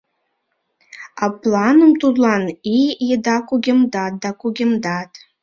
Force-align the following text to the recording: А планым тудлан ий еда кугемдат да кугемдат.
А 1.23 1.25
планым 1.41 1.91
тудлан 2.01 2.43
ий 2.77 2.91
еда 3.13 3.37
кугемдат 3.49 4.13
да 4.23 4.29
кугемдат. 4.41 5.11